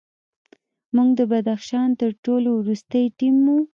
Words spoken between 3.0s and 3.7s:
ټیم وو.